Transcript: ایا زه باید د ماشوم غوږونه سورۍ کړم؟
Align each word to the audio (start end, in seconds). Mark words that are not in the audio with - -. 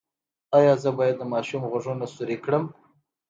ایا 0.57 0.73
زه 0.83 0.89
باید 0.97 1.15
د 1.19 1.23
ماشوم 1.33 1.61
غوږونه 1.71 2.05
سورۍ 2.13 2.37
کړم؟ 2.45 2.63